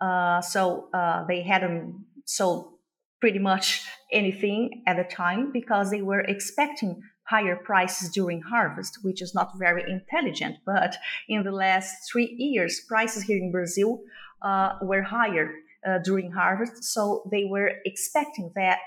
Uh, 0.00 0.40
so 0.40 0.88
uh, 0.92 1.24
they 1.26 1.42
hadn't 1.42 2.04
sold 2.24 2.72
pretty 3.20 3.38
much 3.38 3.82
anything 4.12 4.82
at 4.86 4.96
the 4.96 5.04
time 5.04 5.52
because 5.52 5.90
they 5.90 6.02
were 6.02 6.22
expecting 6.22 7.00
higher 7.24 7.56
prices 7.56 8.10
during 8.10 8.42
harvest, 8.42 8.98
which 9.02 9.22
is 9.22 9.34
not 9.34 9.52
very 9.58 9.84
intelligent. 9.88 10.56
But 10.66 10.96
in 11.28 11.44
the 11.44 11.52
last 11.52 12.10
three 12.10 12.34
years, 12.36 12.80
prices 12.88 13.22
here 13.22 13.38
in 13.38 13.52
Brazil 13.52 14.00
uh, 14.42 14.72
were 14.82 15.02
higher 15.02 15.52
uh, 15.86 15.98
during 16.04 16.30
harvest. 16.30 16.84
So 16.84 17.28
they 17.30 17.44
were 17.44 17.70
expecting 17.84 18.52
that 18.54 18.78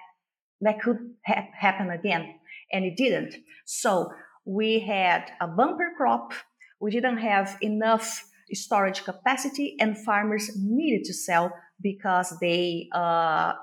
that 0.62 0.82
could 0.82 0.98
ha- 1.26 1.50
happen 1.54 1.90
again, 1.90 2.36
and 2.72 2.86
it 2.86 2.96
didn't. 2.98 3.36
So 3.66 4.12
we 4.46 4.80
had 4.80 5.32
a 5.42 5.48
bumper 5.48 5.92
crop. 5.98 6.34
We 6.80 6.92
didn't 6.92 7.18
have 7.18 7.58
enough 7.62 8.24
storage 8.54 9.04
capacity, 9.04 9.76
and 9.80 9.98
farmers 9.98 10.52
needed 10.56 11.04
to 11.06 11.14
sell 11.14 11.52
because 11.82 12.34
they 12.40 12.88
uh, 12.94 13.54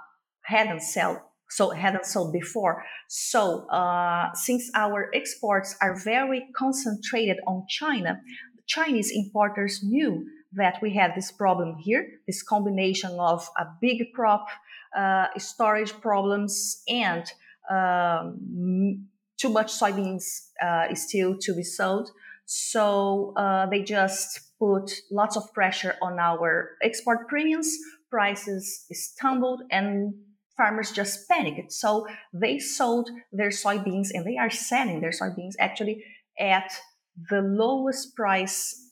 hadn't 0.45 0.83
sold 0.83 1.19
so 1.53 1.71
hadn't 1.71 2.07
sold 2.07 2.33
before. 2.33 2.83
So 3.09 3.69
uh, 3.69 4.33
since 4.35 4.71
our 4.75 5.11
exports 5.15 5.77
are 5.83 5.95
very 6.03 6.47
concentrated 6.57 7.37
on 7.47 7.67
China, 7.69 8.21
Chinese 8.67 9.13
importers 9.15 9.83
knew 9.83 10.27
that 10.55 10.81
we 10.83 10.95
had 10.95 11.15
this 11.15 11.33
problem 11.33 11.77
here, 11.77 12.07
this 12.27 12.43
combination 12.43 13.13
of 13.19 13.49
a 13.59 13.67
big 13.81 14.13
crop, 14.15 14.47
uh, 14.97 15.27
storage 15.39 15.93
problems, 16.01 16.83
and 16.89 17.25
um, 17.71 19.07
too 19.39 19.49
much 19.49 19.73
soybeans 19.73 20.25
uh, 20.63 20.95
still 20.95 21.37
to 21.39 21.55
be 21.55 21.63
sold. 21.63 22.11
So 22.45 23.33
uh, 23.37 23.67
they 23.67 23.83
just 23.83 24.59
put 24.59 24.93
lots 25.11 25.37
of 25.37 25.53
pressure 25.53 25.95
on 26.03 26.19
our 26.19 26.77
export 26.83 27.29
premiums. 27.29 27.75
Prices 28.11 28.85
stumbled 28.93 29.63
and 29.71 30.15
farmers 30.57 30.93
just 30.93 31.29
panicked. 31.29 31.73
So 31.73 32.07
they 32.33 32.59
sold 32.59 33.09
their 33.33 33.49
soybeans 33.49 34.09
and 34.13 34.27
they 34.27 34.37
are 34.37 34.51
selling 34.51 35.01
their 35.01 35.11
soybeans 35.11 35.55
actually 35.59 36.05
at 36.39 36.71
the 37.31 37.41
lowest 37.41 38.15
price 38.15 38.92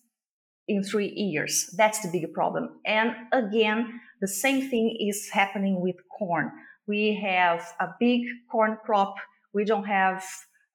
in 0.70 0.84
three 0.84 1.12
years. 1.16 1.68
That's 1.76 2.00
the 2.00 2.08
big 2.08 2.32
problem. 2.32 2.80
And 2.86 3.10
again, 3.32 4.00
the 4.20 4.28
same 4.28 4.70
thing 4.70 4.96
is 5.00 5.28
happening 5.32 5.80
with 5.80 5.96
corn. 6.16 6.52
We 6.86 7.20
have 7.24 7.66
a 7.80 7.88
big 7.98 8.22
corn 8.50 8.78
crop. 8.84 9.16
We 9.52 9.64
don't 9.64 9.84
have 9.84 10.24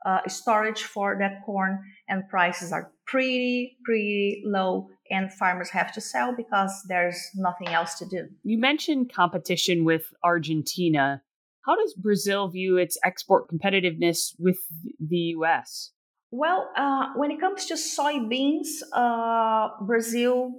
uh, 0.05 0.19
storage 0.27 0.83
for 0.83 1.17
that 1.19 1.43
corn, 1.45 1.79
and 2.09 2.27
prices 2.29 2.73
are 2.73 2.91
pretty, 3.07 3.77
pretty 3.85 4.43
low. 4.45 4.89
And 5.09 5.31
farmers 5.31 5.69
have 5.69 5.93
to 5.93 6.01
sell 6.01 6.35
because 6.35 6.71
there's 6.89 7.19
nothing 7.35 7.69
else 7.69 7.97
to 7.99 8.05
do. 8.05 8.27
You 8.43 8.57
mentioned 8.57 9.13
competition 9.13 9.85
with 9.85 10.13
Argentina. 10.23 11.21
How 11.65 11.75
does 11.75 11.93
Brazil 11.93 12.49
view 12.49 12.77
its 12.77 12.97
export 13.03 13.49
competitiveness 13.49 14.35
with 14.37 14.57
the 14.99 15.35
US? 15.37 15.91
Well, 16.37 16.69
uh, 16.75 17.13
when 17.15 17.31
it 17.31 17.39
comes 17.39 17.65
to 17.67 17.75
soybeans, 17.75 18.67
uh, 18.91 19.69
Brazil 19.85 20.51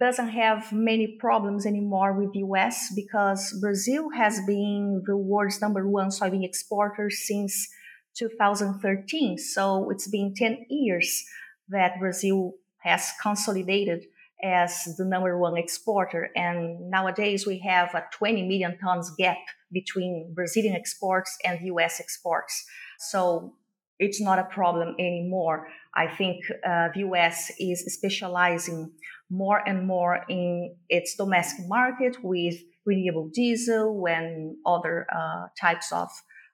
doesn't 0.00 0.30
have 0.30 0.72
many 0.72 1.18
problems 1.20 1.66
anymore 1.66 2.14
with 2.18 2.32
the 2.32 2.38
US 2.38 2.90
because 2.96 3.54
Brazil 3.60 4.08
has 4.16 4.40
been 4.46 5.02
the 5.04 5.18
world's 5.18 5.60
number 5.60 5.86
one 5.86 6.08
soybean 6.08 6.46
exporter 6.46 7.10
since 7.10 7.68
2013. 8.16 9.36
So 9.36 9.90
it's 9.90 10.08
been 10.08 10.32
10 10.34 10.64
years 10.70 11.26
that 11.68 12.00
Brazil 12.00 12.54
has 12.78 13.12
consolidated 13.20 14.06
as 14.42 14.96
the 14.96 15.04
number 15.04 15.36
one 15.36 15.58
exporter. 15.58 16.30
And 16.36 16.88
nowadays 16.88 17.46
we 17.46 17.58
have 17.58 17.94
a 17.94 18.04
20 18.12 18.48
million 18.48 18.78
tons 18.78 19.10
gap 19.18 19.36
between 19.70 20.32
Brazilian 20.34 20.74
exports 20.74 21.36
and 21.44 21.60
US 21.66 22.00
exports. 22.00 22.64
So 22.98 23.52
it's 23.98 24.20
not 24.20 24.38
a 24.38 24.44
problem 24.44 24.94
anymore. 24.98 25.68
I 25.94 26.06
think 26.06 26.44
uh, 26.64 26.88
the 26.94 27.00
US 27.00 27.50
is 27.58 27.84
specializing 27.92 28.92
more 29.30 29.62
and 29.66 29.86
more 29.86 30.24
in 30.28 30.74
its 30.88 31.16
domestic 31.16 31.66
market 31.68 32.16
with 32.22 32.54
renewable 32.86 33.28
diesel 33.28 34.06
and 34.08 34.56
other 34.64 35.06
uh, 35.14 35.46
types 35.60 35.92
of, 35.92 36.08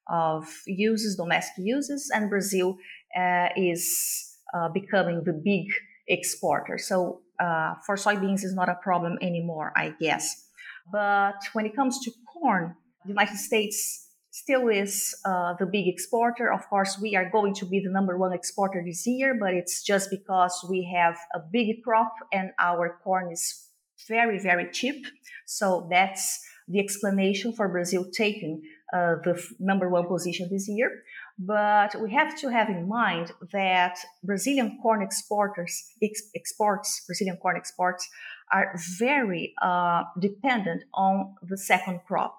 of 0.09 0.45
uses, 0.67 1.17
domestic 1.17 1.65
uses, 1.65 2.11
and 2.13 2.29
Brazil 2.29 2.77
uh, 3.17 3.49
is 3.57 4.37
uh, 4.55 4.69
becoming 4.69 5.23
the 5.25 5.33
big 5.33 5.67
exporter. 6.09 6.79
So 6.79 7.21
uh, 7.39 7.75
for 7.87 7.97
soybeans 7.97 8.45
is 8.45 8.55
not 8.55 8.69
a 8.69 8.77
problem 8.83 9.19
anymore, 9.21 9.73
I 9.77 9.95
guess. 10.01 10.49
But 10.93 11.37
when 11.53 11.67
it 11.67 11.75
comes 11.75 12.01
to 12.05 12.11
corn, 12.33 12.77
the 13.05 13.11
United 13.11 13.37
States 13.37 14.04
still 14.35 14.67
is 14.67 15.15
uh, 15.25 15.55
the 15.61 15.65
big 15.65 15.87
exporter. 15.87 16.53
Of 16.53 16.69
course, 16.69 16.99
we 17.01 17.15
are 17.15 17.31
going 17.31 17.55
to 17.55 17.67
be 17.67 17.79
the 17.79 17.89
number 17.89 18.19
one 18.19 18.33
exporter 18.33 18.83
this 18.85 19.07
year, 19.07 19.37
but 19.39 19.55
it's 19.55 19.81
just 19.81 20.11
because 20.11 20.67
we 20.69 20.91
have 20.93 21.17
a 21.37 21.39
big 21.39 21.85
crop 21.85 22.13
and 22.33 22.51
our 22.59 22.99
corn 23.05 23.31
is 23.31 23.71
very, 24.09 24.41
very 24.41 24.69
cheap. 24.73 25.07
So 25.47 25.87
that's 25.89 26.41
the 26.67 26.81
explanation 26.81 27.53
for 27.53 27.69
Brazil 27.69 28.07
taking 28.11 28.63
uh, 28.93 29.15
the 29.23 29.35
f- 29.37 29.53
number 29.61 29.89
one 29.89 30.09
position 30.09 30.49
this 30.51 30.69
year. 30.69 30.91
But 31.39 31.95
we 32.03 32.11
have 32.13 32.37
to 32.41 32.49
have 32.49 32.69
in 32.69 32.89
mind 32.89 33.31
that 33.53 33.99
Brazilian 34.25 34.79
corn 34.83 35.01
exporters 35.01 35.73
ex- 36.03 36.31
exports 36.35 37.05
Brazilian 37.07 37.37
corn 37.37 37.57
exports 37.57 38.09
are 38.53 38.75
very 38.99 39.55
uh, 39.63 40.03
dependent 40.19 40.83
on 40.93 41.37
the 41.43 41.57
second 41.57 42.01
crop, 42.07 42.39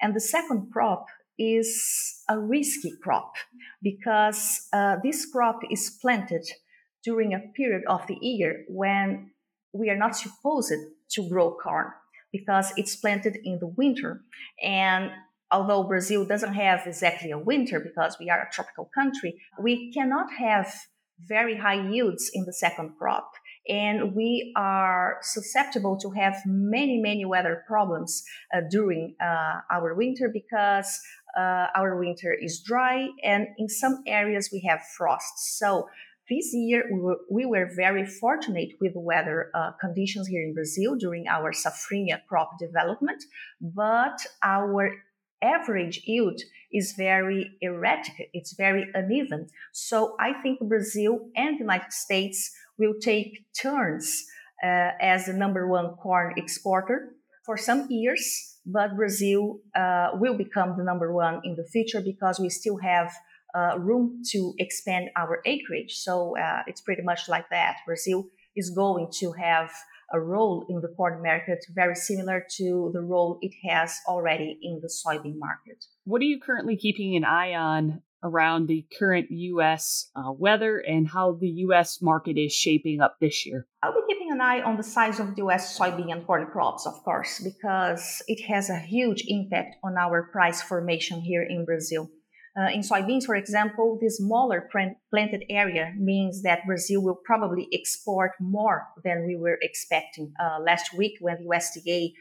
and 0.00 0.14
the 0.14 0.20
second 0.20 0.70
crop 0.72 1.06
is 1.38 2.22
a 2.28 2.38
risky 2.38 2.92
crop 3.02 3.34
because 3.82 4.68
uh, 4.72 4.96
this 5.02 5.26
crop 5.26 5.60
is 5.70 5.98
planted 6.00 6.46
during 7.02 7.34
a 7.34 7.40
period 7.56 7.82
of 7.88 8.06
the 8.06 8.16
year 8.20 8.64
when 8.68 9.30
we 9.72 9.90
are 9.90 9.96
not 9.96 10.16
supposed 10.16 10.72
to 11.10 11.28
grow 11.28 11.56
corn 11.62 11.88
because 12.32 12.72
it's 12.76 12.96
planted 12.96 13.36
in 13.44 13.58
the 13.58 13.66
winter 13.66 14.22
and 14.62 15.10
although 15.50 15.84
Brazil 15.84 16.24
doesn't 16.24 16.54
have 16.54 16.86
exactly 16.86 17.30
a 17.30 17.38
winter 17.38 17.78
because 17.78 18.16
we 18.18 18.28
are 18.28 18.42
a 18.42 18.52
tropical 18.52 18.90
country, 18.94 19.40
we 19.60 19.92
cannot 19.92 20.32
have 20.32 20.72
very 21.20 21.56
high 21.56 21.88
yields 21.88 22.30
in 22.34 22.44
the 22.44 22.52
second 22.52 22.92
crop. 22.98 23.30
And 23.68 24.14
we 24.14 24.52
are 24.56 25.18
susceptible 25.22 25.96
to 26.00 26.10
have 26.10 26.36
many, 26.44 26.98
many 27.00 27.24
weather 27.24 27.62
problems 27.66 28.22
uh, 28.54 28.60
during 28.68 29.14
uh, 29.22 29.60
our 29.70 29.94
winter 29.94 30.28
because 30.28 31.00
uh, 31.36 31.66
our 31.74 31.98
winter 31.98 32.32
is 32.32 32.60
dry 32.60 33.08
and 33.22 33.46
in 33.58 33.68
some 33.68 34.02
areas 34.06 34.50
we 34.52 34.60
have 34.68 34.80
frost. 34.96 35.58
So 35.58 35.88
this 36.28 36.54
year 36.54 36.88
we 36.92 37.00
were, 37.00 37.18
we 37.30 37.44
were 37.46 37.70
very 37.76 38.06
fortunate 38.06 38.70
with 38.80 38.92
weather 38.94 39.50
uh, 39.54 39.72
conditions 39.80 40.28
here 40.28 40.42
in 40.42 40.54
Brazil 40.54 40.96
during 40.96 41.26
our 41.28 41.52
safrinha 41.52 42.20
crop 42.28 42.58
development, 42.58 43.24
but 43.60 44.18
our 44.42 44.90
average 45.42 46.02
yield 46.06 46.40
is 46.72 46.94
very 46.96 47.52
erratic, 47.60 48.30
it's 48.32 48.54
very 48.54 48.86
uneven. 48.94 49.48
So 49.72 50.16
I 50.18 50.32
think 50.32 50.60
Brazil 50.60 51.28
and 51.36 51.56
the 51.56 51.64
United 51.64 51.92
States 51.92 52.50
will 52.78 52.94
take 53.00 53.44
turns 53.60 54.24
uh, 54.62 54.92
as 55.00 55.26
the 55.26 55.34
number 55.34 55.68
one 55.68 55.94
corn 55.96 56.34
exporter 56.36 57.14
for 57.44 57.56
some 57.58 57.86
years, 57.90 58.53
but 58.66 58.96
Brazil 58.96 59.60
uh, 59.74 60.10
will 60.14 60.36
become 60.36 60.76
the 60.76 60.84
number 60.84 61.12
one 61.12 61.40
in 61.44 61.56
the 61.56 61.64
future 61.64 62.00
because 62.00 62.40
we 62.40 62.48
still 62.48 62.78
have 62.78 63.12
uh, 63.54 63.78
room 63.78 64.22
to 64.32 64.54
expand 64.58 65.10
our 65.16 65.40
acreage. 65.44 65.94
So 65.94 66.36
uh, 66.36 66.62
it's 66.66 66.80
pretty 66.80 67.02
much 67.02 67.28
like 67.28 67.48
that. 67.50 67.76
Brazil 67.86 68.26
is 68.56 68.70
going 68.70 69.08
to 69.20 69.32
have 69.32 69.70
a 70.12 70.20
role 70.20 70.66
in 70.68 70.80
the 70.80 70.88
corn 70.88 71.22
market 71.22 71.64
very 71.74 71.94
similar 71.94 72.44
to 72.56 72.90
the 72.92 73.00
role 73.00 73.38
it 73.40 73.52
has 73.68 73.98
already 74.06 74.58
in 74.62 74.80
the 74.80 74.88
soybean 74.88 75.38
market. 75.38 75.84
What 76.04 76.20
are 76.20 76.24
you 76.24 76.40
currently 76.40 76.76
keeping 76.76 77.16
an 77.16 77.24
eye 77.24 77.54
on 77.54 78.02
around 78.24 78.66
the 78.66 78.84
current 78.98 79.26
U.S. 79.30 80.10
Uh, 80.16 80.32
weather 80.32 80.78
and 80.78 81.06
how 81.06 81.38
the 81.40 81.48
U.S. 81.66 82.00
market 82.02 82.36
is 82.36 82.52
shaping 82.52 83.00
up 83.00 83.16
this 83.20 83.46
year? 83.46 83.66
I'll 83.82 83.92
be 83.92 84.00
keeping 84.08 84.32
an 84.32 84.40
eye 84.40 84.62
on 84.62 84.76
the 84.76 84.82
size 84.82 85.20
of 85.20 85.36
the 85.36 85.42
U.S. 85.42 85.78
soybean 85.78 86.10
and 86.10 86.26
corn 86.26 86.46
crops, 86.46 86.86
of 86.86 86.94
course, 87.04 87.40
because 87.40 88.22
it 88.26 88.42
has 88.46 88.70
a 88.70 88.78
huge 88.78 89.24
impact 89.28 89.76
on 89.84 89.96
our 89.96 90.24
price 90.32 90.62
formation 90.62 91.20
here 91.20 91.42
in 91.42 91.64
Brazil. 91.64 92.10
Uh, 92.56 92.70
in 92.72 92.80
soybeans, 92.80 93.24
for 93.24 93.34
example, 93.34 93.98
the 94.00 94.08
smaller 94.08 94.70
planted 95.10 95.44
area 95.50 95.92
means 95.98 96.42
that 96.42 96.64
Brazil 96.66 97.02
will 97.02 97.18
probably 97.24 97.66
export 97.72 98.30
more 98.40 98.86
than 99.02 99.26
we 99.26 99.34
were 99.34 99.58
expecting. 99.60 100.32
Uh, 100.40 100.60
last 100.60 100.96
week, 100.96 101.14
when 101.20 101.36
the 101.38 101.48
USDA 101.48 102.12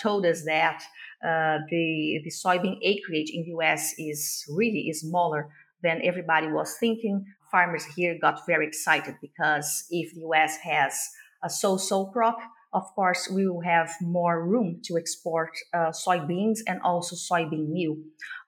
told 0.00 0.26
us 0.26 0.44
that 0.44 0.82
uh, 1.22 1.58
the, 1.68 2.20
the 2.24 2.30
soybean 2.30 2.78
acreage 2.82 3.30
in 3.30 3.42
the 3.42 3.50
US 3.50 3.94
is 3.98 4.44
really 4.48 4.88
is 4.88 5.00
smaller 5.00 5.48
than 5.82 6.00
everybody 6.02 6.46
was 6.48 6.76
thinking, 6.78 7.26
farmers 7.50 7.84
here 7.84 8.18
got 8.20 8.46
very 8.46 8.66
excited 8.66 9.16
because 9.20 9.84
if 9.90 10.14
the 10.14 10.20
US 10.20 10.56
has 10.58 11.08
a 11.42 11.50
so-so 11.50 12.06
crop, 12.06 12.38
of 12.72 12.84
course, 12.94 13.28
we 13.28 13.48
will 13.48 13.62
have 13.62 13.90
more 14.00 14.46
room 14.46 14.80
to 14.84 14.96
export 14.96 15.50
uh, 15.74 15.90
soybeans 15.90 16.60
and 16.68 16.80
also 16.82 17.16
soybean 17.16 17.68
meal. 17.68 17.96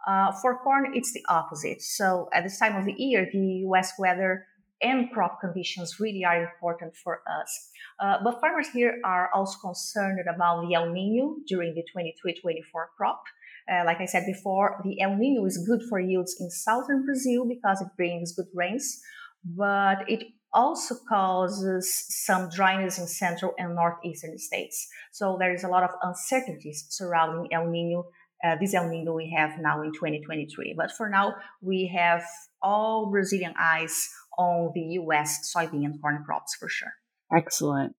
Uh, 0.06 0.30
for 0.40 0.58
corn, 0.58 0.92
it's 0.94 1.12
the 1.12 1.24
opposite. 1.28 1.82
So 1.82 2.28
at 2.32 2.44
this 2.44 2.58
time 2.58 2.76
of 2.76 2.84
the 2.84 2.94
year, 2.96 3.28
the 3.32 3.64
US 3.66 3.92
weather 3.98 4.46
and 4.82 5.10
crop 5.12 5.40
conditions 5.40 6.00
really 6.00 6.24
are 6.24 6.42
important 6.42 6.94
for 6.96 7.22
us. 7.40 7.70
Uh, 8.00 8.18
but 8.22 8.40
farmers 8.40 8.68
here 8.68 9.00
are 9.04 9.30
also 9.34 9.58
concerned 9.60 10.18
about 10.28 10.66
the 10.66 10.74
El 10.74 10.90
Nino 10.90 11.36
during 11.46 11.74
the 11.74 11.84
23-24 11.96 12.62
crop. 12.96 13.22
Uh, 13.70 13.84
like 13.86 14.00
I 14.00 14.06
said 14.06 14.24
before, 14.26 14.80
the 14.84 15.00
El 15.00 15.16
Nino 15.16 15.44
is 15.46 15.64
good 15.66 15.82
for 15.88 16.00
yields 16.00 16.36
in 16.40 16.50
southern 16.50 17.04
Brazil 17.04 17.46
because 17.46 17.80
it 17.80 17.88
brings 17.96 18.34
good 18.34 18.48
rains, 18.54 19.00
but 19.44 19.98
it 20.08 20.24
also 20.52 20.96
causes 21.08 22.04
some 22.24 22.50
dryness 22.50 22.98
in 22.98 23.06
central 23.06 23.54
and 23.58 23.74
northeastern 23.74 24.36
states. 24.38 24.88
So 25.12 25.36
there 25.38 25.54
is 25.54 25.64
a 25.64 25.68
lot 25.68 25.84
of 25.84 25.90
uncertainties 26.02 26.86
surrounding 26.90 27.52
El 27.52 27.68
Nino 27.68 28.06
uh, 28.44 28.56
this 28.60 28.74
El 28.74 28.88
Nino 28.88 29.12
we 29.14 29.32
have 29.36 29.58
now 29.60 29.82
in 29.82 29.92
2023. 29.92 30.74
But 30.76 30.90
for 30.92 31.08
now, 31.08 31.34
we 31.60 31.86
have 31.94 32.24
all 32.60 33.10
Brazilian 33.10 33.54
eyes 33.58 34.08
on 34.38 34.72
the 34.74 34.80
US 35.00 35.52
soybean 35.54 35.84
and 35.84 36.00
corn 36.00 36.22
crops 36.24 36.54
for 36.54 36.68
sure. 36.68 36.92
Excellent. 37.34 37.94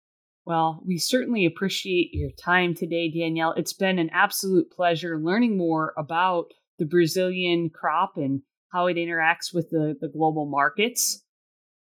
Well, 0.45 0.81
we 0.85 0.97
certainly 0.97 1.45
appreciate 1.45 2.09
your 2.13 2.31
time 2.31 2.75
today, 2.75 3.09
Daniele. 3.09 3.53
It's 3.55 3.73
been 3.73 3.97
an 3.97 4.09
absolute 4.11 4.71
pleasure 4.71 5.17
learning 5.17 5.57
more 5.57 5.93
about 5.97 6.47
the 6.79 6.85
Brazilian 6.85 7.69
crop 7.69 8.17
and 8.17 8.41
how 8.71 8.87
it 8.87 8.97
interacts 8.97 9.53
with 9.53 9.69
the, 9.69 9.95
the 10.01 10.09
global 10.09 10.45
markets. 10.45 11.23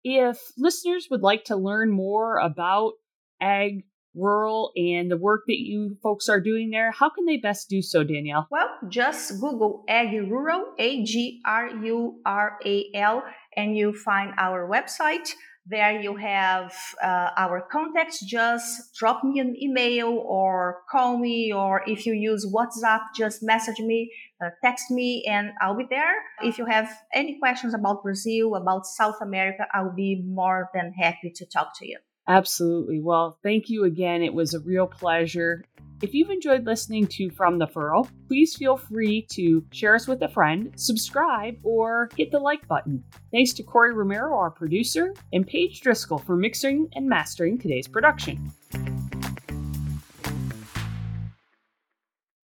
If 0.03 0.39
listeners 0.57 1.07
would 1.09 1.21
like 1.21 1.45
to 1.45 1.55
learn 1.55 1.91
more 1.91 2.37
about 2.37 2.93
ag 3.41 3.83
rural 4.15 4.71
and 4.75 5.09
the 5.09 5.17
work 5.17 5.43
that 5.47 5.59
you 5.59 5.97
folks 6.01 6.29
are 6.29 6.41
doing 6.41 6.71
there, 6.71 6.91
how 6.91 7.09
can 7.09 7.25
they 7.25 7.37
best 7.37 7.69
do 7.69 7.81
so, 7.81 8.03
Daniele? 8.03 8.47
Well, 8.49 8.69
just 8.89 9.39
Google 9.39 9.83
AgRural, 9.89 10.63
A 10.77 11.03
G 11.03 11.41
R 11.45 11.67
U 11.67 12.21
R 12.25 12.57
A 12.65 12.85
L, 12.95 13.23
and 13.59 13.77
you 13.77 13.93
find 13.93 14.33
our 14.37 14.67
website. 14.75 15.27
There 15.65 16.01
you 16.01 16.15
have 16.15 16.73
uh, 17.03 17.29
our 17.37 17.61
contacts. 17.71 18.25
Just 18.25 18.95
drop 18.99 19.23
me 19.23 19.39
an 19.39 19.55
email 19.61 20.09
or 20.25 20.81
call 20.89 21.19
me, 21.19 21.53
or 21.53 21.83
if 21.85 22.05
you 22.07 22.13
use 22.13 22.43
WhatsApp, 22.55 23.01
just 23.15 23.43
message 23.43 23.79
me, 23.79 24.11
uh, 24.43 24.49
text 24.63 24.89
me, 24.89 25.25
and 25.29 25.51
I'll 25.61 25.77
be 25.77 25.85
there. 25.87 26.15
If 26.41 26.57
you 26.57 26.65
have 26.65 26.89
any 27.13 27.37
questions 27.37 27.73
about 27.75 28.01
Brazil, 28.01 28.55
about 28.55 28.87
South 28.87 29.19
America, 29.21 29.63
I'll 29.73 29.95
be 29.95 30.23
more 30.25 30.69
than 30.73 30.93
happy 30.93 31.31
to 31.35 31.45
talk 31.45 31.77
to 31.79 31.87
you. 31.87 31.99
Absolutely. 32.29 33.01
Well, 33.01 33.39
thank 33.41 33.69
you 33.69 33.85
again. 33.85 34.21
It 34.21 34.33
was 34.33 34.53
a 34.53 34.59
real 34.59 34.85
pleasure. 34.85 35.65
If 36.01 36.13
you've 36.13 36.29
enjoyed 36.29 36.65
listening 36.65 37.07
to 37.07 37.29
From 37.31 37.57
the 37.57 37.67
Furrow, 37.67 38.07
please 38.27 38.55
feel 38.55 38.77
free 38.77 39.25
to 39.31 39.65
share 39.71 39.95
us 39.95 40.07
with 40.07 40.21
a 40.21 40.29
friend, 40.29 40.71
subscribe, 40.77 41.57
or 41.63 42.09
hit 42.15 42.31
the 42.31 42.39
like 42.39 42.65
button. 42.67 43.03
Thanks 43.31 43.51
to 43.53 43.63
Corey 43.63 43.93
Romero, 43.93 44.37
our 44.37 44.51
producer, 44.51 45.13
and 45.33 45.45
Paige 45.45 45.81
Driscoll 45.81 46.19
for 46.19 46.37
mixing 46.37 46.87
and 46.95 47.09
mastering 47.09 47.57
today's 47.57 47.87
production. 47.87 48.51